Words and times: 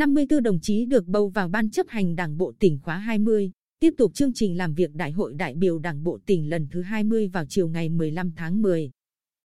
54 0.00 0.42
đồng 0.42 0.60
chí 0.60 0.84
được 0.84 1.06
bầu 1.06 1.28
vào 1.28 1.48
Ban 1.48 1.70
chấp 1.70 1.86
hành 1.88 2.16
Đảng 2.16 2.36
bộ 2.36 2.52
tỉnh 2.58 2.78
khóa 2.82 2.98
20, 2.98 3.50
tiếp 3.80 3.94
tục 3.98 4.14
chương 4.14 4.32
trình 4.34 4.56
làm 4.56 4.74
việc 4.74 4.94
Đại 4.94 5.12
hội 5.12 5.34
đại 5.34 5.54
biểu 5.54 5.78
Đảng 5.78 6.02
bộ 6.02 6.18
tỉnh 6.26 6.50
lần 6.50 6.68
thứ 6.70 6.82
20 6.82 7.28
vào 7.28 7.44
chiều 7.48 7.68
ngày 7.68 7.88
15 7.88 8.32
tháng 8.36 8.62
10. 8.62 8.90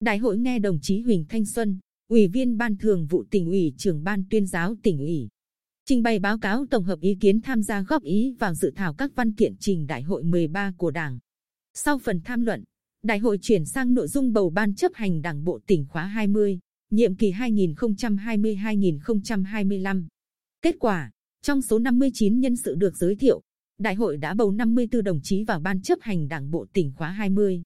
Đại 0.00 0.18
hội 0.18 0.38
nghe 0.38 0.58
đồng 0.58 0.78
chí 0.82 1.00
Huỳnh 1.00 1.24
Thanh 1.28 1.44
Xuân, 1.44 1.78
Ủy 2.08 2.28
viên 2.28 2.56
Ban 2.56 2.76
Thường 2.76 3.06
vụ 3.06 3.24
tỉnh 3.30 3.46
ủy, 3.46 3.74
trưởng 3.78 4.04
Ban 4.04 4.24
Tuyên 4.30 4.46
giáo 4.46 4.74
tỉnh 4.82 4.98
ủy, 4.98 5.28
trình 5.84 6.02
bày 6.02 6.18
báo 6.18 6.38
cáo 6.38 6.66
tổng 6.70 6.84
hợp 6.84 7.00
ý 7.00 7.16
kiến 7.20 7.40
tham 7.40 7.62
gia 7.62 7.82
góp 7.82 8.02
ý 8.02 8.34
vào 8.38 8.54
dự 8.54 8.72
thảo 8.76 8.94
các 8.94 9.10
văn 9.14 9.34
kiện 9.34 9.54
trình 9.60 9.86
Đại 9.86 10.02
hội 10.02 10.24
13 10.24 10.72
của 10.76 10.90
Đảng. 10.90 11.18
Sau 11.74 11.98
phần 11.98 12.20
tham 12.24 12.40
luận, 12.40 12.64
Đại 13.02 13.18
hội 13.18 13.38
chuyển 13.42 13.64
sang 13.64 13.94
nội 13.94 14.08
dung 14.08 14.32
bầu 14.32 14.50
Ban 14.50 14.74
chấp 14.74 14.92
hành 14.94 15.22
Đảng 15.22 15.44
bộ 15.44 15.60
tỉnh 15.66 15.86
khóa 15.88 16.06
20, 16.06 16.58
nhiệm 16.90 17.16
kỳ 17.16 17.32
2020-2025. 17.32 20.06
Kết 20.62 20.76
quả, 20.78 21.10
trong 21.42 21.62
số 21.62 21.78
59 21.78 22.40
nhân 22.40 22.56
sự 22.56 22.74
được 22.74 22.96
giới 22.96 23.16
thiệu, 23.16 23.42
Đại 23.78 23.94
hội 23.94 24.16
đã 24.16 24.34
bầu 24.34 24.50
54 24.50 25.04
đồng 25.04 25.20
chí 25.22 25.44
vào 25.44 25.60
Ban 25.60 25.82
chấp 25.82 25.98
hành 26.00 26.28
Đảng 26.28 26.50
bộ 26.50 26.66
tỉnh 26.72 26.92
khóa 26.96 27.10
20. 27.10 27.62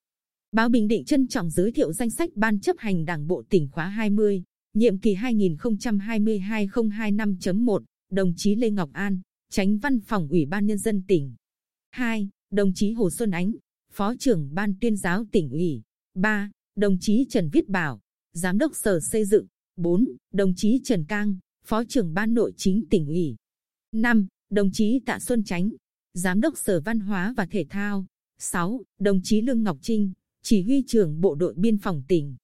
Báo 0.53 0.69
Bình 0.69 0.89
Định 0.89 1.05
trân 1.05 1.29
trọng 1.29 1.51
giới 1.51 1.73
thiệu 1.73 1.93
danh 1.93 2.11
sách 2.11 2.31
Ban 2.35 2.61
chấp 2.61 2.77
hành 2.79 3.05
Đảng 3.05 3.27
bộ 3.27 3.43
tỉnh 3.49 3.69
khóa 3.73 3.89
20, 3.89 4.43
nhiệm 4.75 4.99
kỳ 4.99 5.15
2022-025.1, 5.15 7.83
đồng 8.13 8.33
chí 8.37 8.55
Lê 8.55 8.71
Ngọc 8.71 8.91
An, 8.93 9.21
tránh 9.51 9.79
văn 9.79 10.01
phòng 10.01 10.29
Ủy 10.29 10.47
ban 10.47 10.67
Nhân 10.67 10.79
dân 10.79 11.03
tỉnh. 11.09 11.35
2. 11.91 12.29
Đồng 12.51 12.73
chí 12.75 12.93
Hồ 12.93 13.11
Xuân 13.11 13.31
Ánh, 13.31 13.53
Phó 13.93 14.15
trưởng 14.19 14.55
Ban 14.55 14.75
tuyên 14.81 14.97
giáo 14.97 15.25
tỉnh 15.33 15.51
ủy. 15.51 15.83
3. 16.15 16.51
Đồng 16.77 16.97
chí 17.01 17.27
Trần 17.31 17.49
Viết 17.53 17.69
Bảo, 17.69 18.01
Giám 18.33 18.59
đốc 18.59 18.77
Sở 18.77 19.01
Xây 19.01 19.25
dựng. 19.25 19.47
4. 19.77 20.05
Đồng 20.33 20.53
chí 20.57 20.81
Trần 20.85 21.05
Cang, 21.05 21.39
Phó 21.67 21.85
trưởng 21.85 22.15
Ban 22.15 22.35
Nội 22.35 22.53
chính 22.57 22.85
tỉnh 22.91 23.07
ủy. 23.07 23.37
5. 23.93 24.27
Đồng 24.51 24.71
chí 24.73 25.01
Tạ 25.07 25.19
Xuân 25.19 25.45
Chánh, 25.45 25.71
Giám 26.15 26.41
đốc 26.41 26.59
Sở 26.59 26.81
Văn 26.81 27.01
hóa 27.01 27.35
và 27.37 27.47
Thể 27.47 27.67
thao. 27.71 28.07
6. 28.39 28.81
Đồng 29.01 29.21
chí 29.23 29.41
Lương 29.41 29.63
Ngọc 29.63 29.79
Trinh, 29.83 30.13
Chỉ 30.43 30.63
huy 30.63 30.83
trưởng 30.87 31.21
Bộ 31.21 31.35
đội 31.35 31.55
Biên 31.55 31.79
phòng 31.79 32.03
tỉnh. 32.09 32.37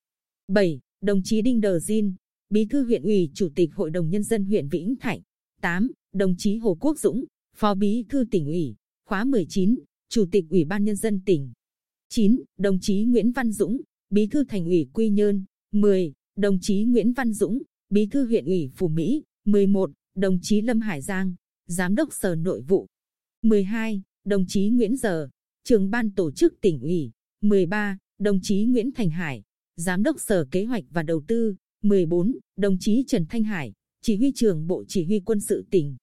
7. 0.49 0.81
Đồng 1.01 1.23
chí 1.25 1.43
Đinh 1.43 1.61
Đờ 1.61 1.79
Diên, 1.79 2.15
Bí 2.51 2.67
thư 2.67 2.85
huyện 2.85 3.03
ủy 3.03 3.31
Chủ 3.35 3.49
tịch 3.55 3.75
Hội 3.75 3.91
đồng 3.91 4.11
Nhân 4.11 4.23
dân 4.23 4.45
huyện 4.45 4.69
Vĩnh 4.69 4.95
Thạnh. 5.01 5.21
8. 5.61 5.93
Đồng 6.13 6.35
chí 6.39 6.57
Hồ 6.57 6.77
Quốc 6.81 6.99
Dũng, 6.99 7.25
Phó 7.57 7.75
Bí 7.75 8.05
thư 8.09 8.25
tỉnh 8.31 8.47
ủy, 8.47 8.75
khóa 9.09 9.25
19, 9.25 9.79
Chủ 10.09 10.27
tịch 10.33 10.45
Ủy 10.51 10.65
ban 10.65 10.85
Nhân 10.85 10.97
dân 10.97 11.21
tỉnh. 11.27 11.53
9. 12.09 12.43
Đồng 12.59 12.79
chí 12.81 13.05
Nguyễn 13.05 13.33
Văn 13.33 13.53
Dũng, 13.53 13.81
Bí 14.11 14.27
thư 14.27 14.45
Thành 14.45 14.65
ủy 14.65 14.89
Quy 14.93 15.09
Nhơn. 15.09 15.45
10. 15.73 16.13
Đồng 16.37 16.59
chí 16.61 16.85
Nguyễn 16.85 17.13
Văn 17.13 17.33
Dũng, 17.33 17.63
Bí 17.93 18.07
thư 18.07 18.27
huyện 18.27 18.45
ủy 18.45 18.71
Phú 18.75 18.89
Mỹ. 18.89 19.23
11. 19.45 19.91
Đồng 20.17 20.39
chí 20.43 20.61
Lâm 20.61 20.81
Hải 20.81 21.03
Giang, 21.03 21.35
Giám 21.67 21.95
đốc 21.95 22.13
Sở 22.13 22.35
Nội 22.35 22.61
vụ. 22.61 22.87
12. 23.43 24.03
Đồng 24.25 24.45
chí 24.49 24.69
Nguyễn 24.69 24.97
Giờ, 24.97 25.29
Trưởng 25.65 25.91
ban 25.91 26.11
tổ 26.11 26.31
chức 26.31 26.55
tỉnh 26.61 26.81
ủy. 26.81 27.11
13. 27.41 27.99
Đồng 28.19 28.39
chí 28.43 28.65
Nguyễn 28.65 28.93
Thành 28.93 29.11
Hải, 29.11 29.43
Giám 29.77 30.03
đốc 30.03 30.21
Sở 30.21 30.45
Kế 30.51 30.65
hoạch 30.65 30.85
và 30.91 31.03
Đầu 31.03 31.23
tư. 31.27 31.55
14. 31.83 32.33
Đồng 32.57 32.77
chí 32.81 33.05
Trần 33.07 33.27
Thanh 33.29 33.45
Hải, 33.45 33.73
Chỉ 34.03 34.17
huy 34.17 34.33
trưởng 34.35 34.67
Bộ 34.67 34.85
Chỉ 34.89 35.05
huy 35.05 35.21
quân 35.21 35.41
sự 35.41 35.65
tỉnh. 35.71 35.97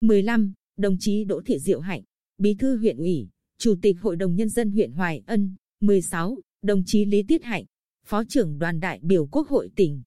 15. 0.00 0.52
Đồng 0.76 0.96
chí 0.98 1.24
Đỗ 1.24 1.42
Thị 1.46 1.58
Diệu 1.58 1.80
Hạnh, 1.80 2.02
Bí 2.38 2.54
thư 2.54 2.76
huyện 2.76 2.96
ủy, 2.96 3.28
Chủ 3.58 3.74
tịch 3.82 3.96
Hội 4.00 4.16
đồng 4.16 4.34
Nhân 4.34 4.48
dân 4.48 4.70
huyện 4.70 4.92
Hoài 4.92 5.22
Ân. 5.26 5.54
16. 5.80 6.38
Đồng 6.62 6.82
chí 6.86 7.04
Lý 7.04 7.22
Tiết 7.22 7.44
Hạnh, 7.44 7.64
Phó 8.06 8.24
trưởng 8.24 8.58
đoàn 8.58 8.80
đại 8.80 9.00
biểu 9.02 9.26
Quốc 9.26 9.48
hội 9.48 9.70
tỉnh. 9.76 10.02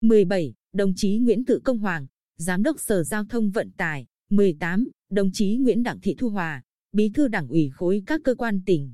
17. 0.00 0.54
Đồng 0.72 0.92
chí 0.96 1.18
Nguyễn 1.18 1.44
Tự 1.44 1.60
Công 1.64 1.78
Hoàng, 1.78 2.06
Giám 2.36 2.62
đốc 2.62 2.80
Sở 2.80 3.02
Giao 3.02 3.24
thông 3.24 3.50
Vận 3.50 3.70
tải. 3.70 4.06
18. 4.30 4.88
Đồng 5.10 5.30
chí 5.32 5.56
Nguyễn 5.56 5.82
Đặng 5.82 6.00
Thị 6.00 6.14
Thu 6.18 6.28
Hòa, 6.28 6.62
Bí 6.92 7.08
thư 7.14 7.28
Đảng 7.28 7.48
ủy 7.48 7.70
khối 7.74 8.02
các 8.06 8.20
cơ 8.24 8.34
quan 8.34 8.60
tỉnh. 8.66 8.92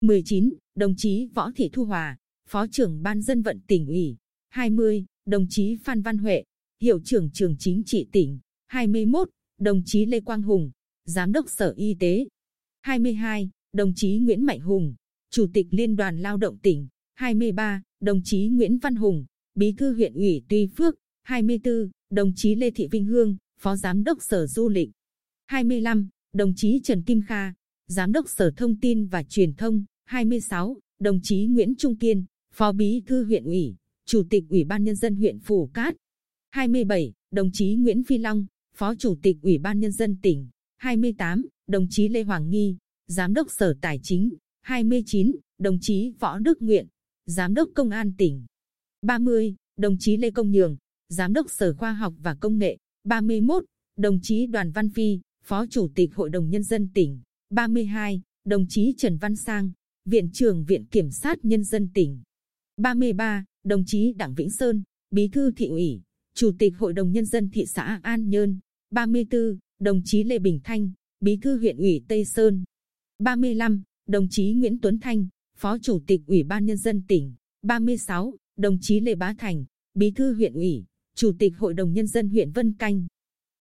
19. 0.00 0.54
Đồng 0.74 0.94
chí 0.96 1.26
Võ 1.34 1.50
Thị 1.56 1.70
Thu 1.72 1.84
Hòa, 1.84 2.18
Phó 2.48 2.66
trưởng 2.66 3.02
Ban 3.02 3.22
dân 3.22 3.42
vận 3.42 3.60
tỉnh 3.66 3.86
ủy. 3.86 4.16
20. 4.48 5.04
Đồng 5.26 5.46
chí 5.50 5.76
Phan 5.84 6.02
Văn 6.02 6.18
Huệ, 6.18 6.44
Hiệu 6.82 7.00
trưởng 7.04 7.30
trường 7.30 7.56
chính 7.58 7.82
trị 7.86 8.08
tỉnh. 8.12 8.38
21. 8.66 9.28
Đồng 9.60 9.82
chí 9.84 10.06
Lê 10.06 10.20
Quang 10.20 10.42
Hùng, 10.42 10.70
Giám 11.04 11.32
đốc 11.32 11.50
Sở 11.50 11.74
Y 11.76 11.96
tế. 12.00 12.26
22. 12.82 13.50
Đồng 13.72 13.92
chí 13.96 14.18
Nguyễn 14.18 14.46
Mạnh 14.46 14.60
Hùng, 14.60 14.94
Chủ 15.30 15.46
tịch 15.54 15.66
Liên 15.70 15.96
đoàn 15.96 16.22
Lao 16.22 16.36
động 16.36 16.58
tỉnh. 16.58 16.88
23. 17.14 17.82
Đồng 18.00 18.20
chí 18.24 18.48
Nguyễn 18.48 18.78
Văn 18.78 18.96
Hùng, 18.96 19.24
Bí 19.54 19.72
thư 19.72 19.94
huyện 19.94 20.14
ủy 20.14 20.42
Tuy 20.48 20.66
Phước. 20.66 20.94
24. 21.24 21.90
Đồng 22.10 22.32
chí 22.36 22.54
Lê 22.54 22.70
Thị 22.70 22.88
Vinh 22.90 23.04
Hương, 23.04 23.36
Phó 23.60 23.76
Giám 23.76 24.04
đốc 24.04 24.22
Sở 24.22 24.46
Du 24.46 24.68
lịch. 24.68 24.90
25. 25.46 26.08
Đồng 26.32 26.52
chí 26.56 26.80
Trần 26.84 27.02
Kim 27.02 27.22
Kha, 27.22 27.52
Giám 27.86 28.12
đốc 28.12 28.28
Sở 28.28 28.50
Thông 28.56 28.80
tin 28.80 29.06
và 29.06 29.22
Truyền 29.22 29.54
thông. 29.54 29.84
26. 30.04 30.76
Đồng 31.00 31.20
chí 31.22 31.46
Nguyễn 31.46 31.74
Trung 31.78 31.96
Kiên, 31.96 32.24
Phó 32.54 32.72
Bí 32.72 33.02
thư 33.06 33.24
huyện 33.24 33.44
ủy, 33.44 33.76
Chủ 34.06 34.22
tịch 34.30 34.44
Ủy 34.48 34.64
ban 34.64 34.84
Nhân 34.84 34.96
dân 34.96 35.16
huyện 35.16 35.38
Phủ 35.38 35.70
Cát. 35.74 35.94
27. 36.50 37.12
Đồng 37.30 37.50
chí 37.52 37.74
Nguyễn 37.74 38.02
Phi 38.04 38.18
Long, 38.18 38.46
Phó 38.76 38.94
Chủ 38.94 39.16
tịch 39.22 39.36
Ủy 39.42 39.58
ban 39.58 39.80
Nhân 39.80 39.92
dân 39.92 40.18
tỉnh. 40.22 40.48
28. 40.76 41.46
Đồng 41.66 41.86
chí 41.90 42.08
Lê 42.08 42.22
Hoàng 42.22 42.50
Nghi, 42.50 42.76
Giám 43.06 43.34
đốc 43.34 43.50
Sở 43.50 43.74
Tài 43.80 44.00
chính. 44.02 44.34
29. 44.62 45.36
Đồng 45.58 45.78
chí 45.80 46.12
Võ 46.20 46.38
Đức 46.38 46.62
Nguyện, 46.62 46.86
Giám 47.26 47.54
đốc 47.54 47.68
Công 47.74 47.90
an 47.90 48.12
tỉnh. 48.18 48.46
30. 49.02 49.54
Đồng 49.76 49.96
chí 49.98 50.16
Lê 50.16 50.30
Công 50.30 50.50
Nhường, 50.50 50.76
Giám 51.14 51.32
đốc 51.32 51.50
Sở 51.50 51.74
Khoa 51.74 51.92
học 51.92 52.14
và 52.18 52.34
Công 52.34 52.58
nghệ. 52.58 52.76
31. 53.04 53.64
Đồng 53.96 54.18
chí 54.22 54.46
Đoàn 54.46 54.70
Văn 54.70 54.90
Phi, 54.90 55.20
Phó 55.44 55.66
Chủ 55.66 55.90
tịch 55.94 56.14
Hội 56.14 56.30
đồng 56.30 56.50
Nhân 56.50 56.62
dân 56.62 56.88
tỉnh. 56.94 57.20
32. 57.50 58.22
Đồng 58.44 58.66
chí 58.68 58.94
Trần 58.98 59.16
Văn 59.16 59.36
Sang, 59.36 59.72
Viện 60.04 60.30
trưởng 60.32 60.64
Viện 60.64 60.84
Kiểm 60.84 61.10
sát 61.10 61.44
Nhân 61.44 61.64
dân 61.64 61.88
tỉnh. 61.94 62.22
33. 62.76 63.44
Đồng 63.64 63.84
chí 63.86 64.12
Đặng 64.12 64.34
Vĩnh 64.34 64.50
Sơn, 64.50 64.82
Bí 65.10 65.28
thư 65.28 65.50
thị 65.50 65.66
ủy, 65.66 66.02
Chủ 66.34 66.52
tịch 66.58 66.72
Hội 66.78 66.92
đồng 66.92 67.12
Nhân 67.12 67.26
dân 67.26 67.50
thị 67.50 67.66
xã 67.66 68.00
An 68.02 68.28
Nhơn. 68.28 68.58
34. 68.90 69.58
Đồng 69.80 70.00
chí 70.04 70.24
Lê 70.24 70.38
Bình 70.38 70.60
Thanh, 70.64 70.92
Bí 71.20 71.36
thư 71.42 71.58
huyện 71.58 71.76
ủy 71.76 72.04
Tây 72.08 72.24
Sơn. 72.24 72.64
35. 73.18 73.82
Đồng 74.06 74.28
chí 74.30 74.52
Nguyễn 74.52 74.78
Tuấn 74.80 74.98
Thanh, 75.00 75.26
Phó 75.58 75.78
Chủ 75.78 76.00
tịch 76.06 76.20
Ủy 76.26 76.42
ban 76.42 76.66
Nhân 76.66 76.76
dân 76.76 77.02
tỉnh. 77.08 77.34
36. 77.62 78.34
Đồng 78.56 78.78
chí 78.80 79.00
Lê 79.00 79.14
Bá 79.14 79.34
Thành, 79.38 79.64
Bí 79.94 80.10
thư 80.10 80.34
huyện 80.34 80.52
ủy, 80.52 80.84
Chủ 81.16 81.32
tịch 81.38 81.56
Hội 81.56 81.74
đồng 81.74 81.92
Nhân 81.92 82.06
dân 82.06 82.28
huyện 82.28 82.50
Vân 82.50 82.72
Canh. 82.72 83.06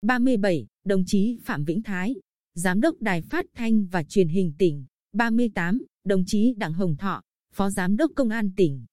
37. 0.02 0.68
Đồng 0.86 1.04
chí 1.06 1.38
Phạm 1.44 1.64
Vĩnh 1.64 1.84
Thái, 1.84 2.16
Giám 2.56 2.82
đốc 2.82 3.02
Đài 3.02 3.22
Phát 3.22 3.46
thanh 3.54 3.86
và 3.86 4.04
Truyền 4.04 4.28
hình 4.28 4.54
tỉnh. 4.58 4.86
38. 5.14 5.84
Đồng 6.04 6.24
chí 6.28 6.54
Đặng 6.58 6.74
Hồng 6.74 6.96
Thọ, 6.98 7.22
Phó 7.54 7.70
Giám 7.70 7.98
đốc 7.98 8.12
Công 8.16 8.30
an 8.30 8.52
tỉnh. 8.56 8.86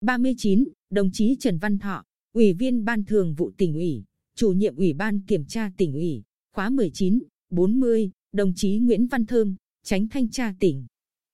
39. 0.00 0.64
Đồng 0.90 1.10
chí 1.12 1.36
Trần 1.40 1.58
Văn 1.58 1.78
Thọ, 1.78 2.04
Ủy 2.32 2.52
viên 2.52 2.84
Ban 2.84 3.04
Thường 3.04 3.34
vụ 3.34 3.50
tỉnh 3.56 3.74
ủy, 3.74 4.04
Chủ 4.34 4.52
nhiệm 4.52 4.76
Ủy 4.76 4.92
ban 4.92 5.20
Kiểm 5.20 5.44
tra 5.46 5.70
tỉnh 5.76 5.92
ủy, 5.92 6.22
khóa 6.52 6.70
19. 6.70 7.22
40. 7.50 8.10
Đồng 8.32 8.52
chí 8.56 8.78
Nguyễn 8.78 9.06
Văn 9.06 9.26
Thơm, 9.26 9.56
Tránh 9.84 10.08
Thanh 10.08 10.30
tra 10.30 10.54
tỉnh. 10.60 10.86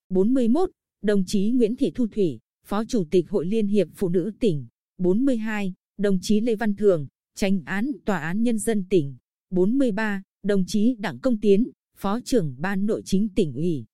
41. 0.09 0.71
Đồng 1.03 1.25
chí 1.27 1.51
Nguyễn 1.51 1.77
Thị 1.77 1.93
Thu 1.95 2.07
Thủy, 2.07 2.39
Phó 2.67 2.85
Chủ 2.85 3.05
tịch 3.11 3.31
Hội 3.31 3.47
Liên 3.47 3.67
hiệp 3.67 3.89
Phụ 3.95 4.09
nữ 4.09 4.33
tỉnh. 4.41 4.67
42. 4.99 5.75
Đồng 6.01 6.19
chí 6.23 6.41
Lê 6.41 6.57
Văn 6.57 6.75
Thường, 6.75 7.07
Tranh 7.35 7.63
án 7.65 7.91
Tòa 8.05 8.19
án 8.19 8.43
Nhân 8.43 8.59
dân 8.59 8.85
tỉnh. 8.91 9.17
43. 9.51 10.23
Đồng 10.43 10.65
chí 10.67 10.95
Đặng 10.99 11.19
Công 11.19 11.41
Tiến, 11.41 11.71
Phó 11.97 12.21
trưởng 12.21 12.55
Ban 12.59 12.87
Nội 12.87 13.03
chính 13.05 13.29
tỉnh 13.35 13.53
ủy. 13.53 13.85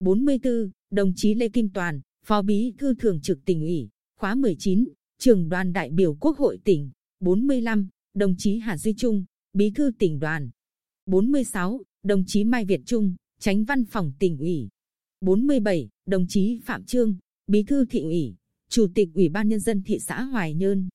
44. 0.00 0.70
Đồng 0.90 1.12
chí 1.16 1.34
Lê 1.34 1.48
Kim 1.48 1.68
Toàn, 1.68 2.00
Phó 2.26 2.42
Bí 2.42 2.74
thư 2.78 2.94
Thường 2.94 3.20
trực 3.20 3.44
tỉnh 3.44 3.60
ủy, 3.60 3.88
khóa 4.20 4.34
19, 4.34 4.88
Trường 5.18 5.48
đoàn 5.48 5.72
đại 5.72 5.90
biểu 5.90 6.14
Quốc 6.14 6.38
hội 6.38 6.58
tỉnh. 6.64 6.90
45. 7.20 7.88
Đồng 8.14 8.34
chí 8.38 8.58
Hà 8.58 8.76
Duy 8.76 8.94
Trung, 8.96 9.24
Bí 9.52 9.70
thư 9.70 9.90
tỉnh 9.98 10.18
đoàn. 10.18 10.50
46. 11.06 11.80
Đồng 12.02 12.24
chí 12.26 12.44
Mai 12.44 12.64
Việt 12.64 12.80
Trung, 12.86 13.14
Tránh 13.40 13.64
văn 13.64 13.84
phòng 13.84 14.12
tỉnh 14.18 14.38
ủy. 14.38 14.68
47. 15.20 15.88
Đồng 16.06 16.26
chí 16.28 16.60
Phạm 16.64 16.84
Trương, 16.84 17.16
Bí 17.46 17.62
thư 17.62 17.84
thị 17.84 18.00
ủy, 18.00 18.34
Chủ 18.68 18.86
tịch 18.94 19.08
Ủy 19.14 19.28
ban 19.28 19.48
Nhân 19.48 19.60
dân 19.60 19.82
thị 19.82 19.98
xã 19.98 20.22
Hoài 20.22 20.54
Nhơn. 20.54 20.88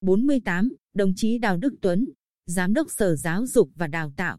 48. 0.00 0.68
Đồng 0.94 1.12
chí 1.16 1.38
Đào 1.38 1.56
Đức 1.56 1.74
Tuấn, 1.80 2.08
Giám 2.46 2.74
đốc 2.74 2.90
Sở 2.90 3.16
Giáo 3.16 3.46
dục 3.46 3.70
và 3.74 3.86
Đào 3.86 4.12
tạo. 4.16 4.38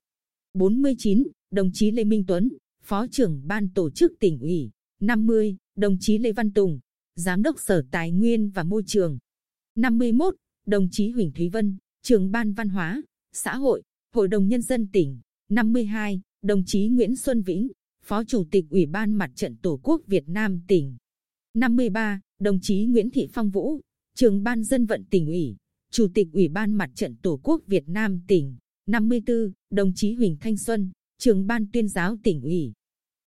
49. 0.53 1.23
Đồng 1.51 1.69
chí 1.73 1.91
Lê 1.91 2.03
Minh 2.03 2.23
Tuấn, 2.27 2.49
Phó 2.83 3.07
trưởng 3.11 3.41
Ban 3.47 3.69
Tổ 3.69 3.89
chức 3.89 4.11
tỉnh 4.19 4.39
ủy. 4.39 4.71
50. 5.01 5.57
Đồng 5.75 5.97
chí 5.99 6.17
Lê 6.17 6.31
Văn 6.31 6.53
Tùng, 6.53 6.79
Giám 7.15 7.43
đốc 7.43 7.59
Sở 7.59 7.83
Tài 7.91 8.11
nguyên 8.11 8.49
và 8.49 8.63
Môi 8.63 8.83
trường. 8.85 9.17
51. 9.75 10.35
Đồng 10.65 10.87
chí 10.91 11.09
Huỳnh 11.09 11.31
Thúy 11.31 11.49
Vân, 11.49 11.77
Trưởng 12.03 12.31
Ban 12.31 12.53
Văn 12.53 12.69
hóa, 12.69 13.01
Xã 13.33 13.55
hội, 13.55 13.83
Hội 14.13 14.27
đồng 14.27 14.47
Nhân 14.47 14.61
dân 14.61 14.87
tỉnh. 14.91 15.19
52. 15.49 16.21
Đồng 16.41 16.63
chí 16.65 16.87
Nguyễn 16.87 17.15
Xuân 17.15 17.41
Vĩnh, 17.41 17.67
Phó 18.03 18.23
Chủ 18.23 18.45
tịch 18.51 18.65
Ủy 18.69 18.85
ban 18.85 19.13
Mặt 19.13 19.31
trận 19.35 19.55
Tổ 19.57 19.79
quốc 19.83 20.01
Việt 20.07 20.23
Nam 20.27 20.61
tỉnh. 20.67 20.97
53. 21.53 22.21
Đồng 22.39 22.59
chí 22.61 22.85
Nguyễn 22.85 23.09
Thị 23.11 23.27
Phong 23.33 23.49
Vũ, 23.49 23.81
Trường 24.15 24.43
Ban 24.43 24.63
Dân 24.63 24.85
vận 24.85 25.05
tỉnh 25.09 25.27
ủy, 25.27 25.55
Chủ 25.91 26.07
tịch 26.13 26.27
Ủy 26.33 26.47
ban 26.47 26.73
Mặt 26.73 26.89
trận 26.95 27.15
Tổ 27.15 27.39
quốc 27.43 27.61
Việt 27.67 27.83
Nam 27.89 28.21
tỉnh. 28.27 28.57
54. 28.87 29.51
Đồng 29.69 29.91
chí 29.95 30.13
Huỳnh 30.13 30.37
Thanh 30.39 30.57
Xuân, 30.57 30.91
trưởng 31.19 31.47
ban 31.47 31.65
tuyên 31.73 31.87
giáo 31.87 32.17
tỉnh 32.23 32.41
ủy. 32.41 32.73